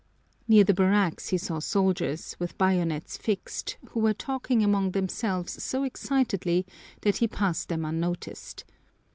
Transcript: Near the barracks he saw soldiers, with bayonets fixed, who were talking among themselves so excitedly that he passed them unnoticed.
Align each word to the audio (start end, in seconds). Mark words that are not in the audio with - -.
Near 0.47 0.63
the 0.63 0.73
barracks 0.73 1.29
he 1.29 1.37
saw 1.37 1.59
soldiers, 1.59 2.35
with 2.39 2.57
bayonets 2.57 3.17
fixed, 3.17 3.77
who 3.89 3.99
were 3.99 4.15
talking 4.15 4.63
among 4.63 4.93
themselves 4.93 5.63
so 5.63 5.83
excitedly 5.83 6.65
that 7.01 7.17
he 7.17 7.27
passed 7.27 7.69
them 7.69 7.85
unnoticed. 7.85 8.65